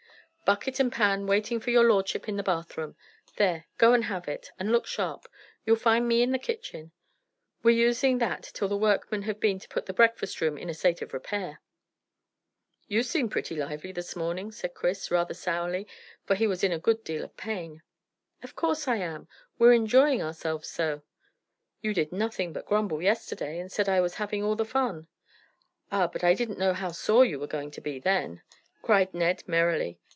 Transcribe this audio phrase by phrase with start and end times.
[0.43, 2.97] "Bucket and pan waiting for your lordship in the bathroom.
[3.37, 5.29] There, go and have it; and look sharp.
[5.65, 6.91] You'll find me in the kitchen.
[7.63, 10.73] We're using that till the workmen have been to put the breakfast room in a
[10.73, 11.61] state of repair."
[12.89, 15.87] "You seem pretty lively this morning," said Chris, rather sourly,
[16.25, 17.81] for he was in a good deal of pain.
[18.43, 19.29] "Of course I am.
[19.57, 21.03] We're enjoying ourselves so."
[21.79, 25.07] "You did nothing but grumble yesterday, and said I was having all the fun."
[25.93, 28.41] "Ah, but I didn't know how sore you were going to be then,"
[28.81, 29.97] cried Ned merrily.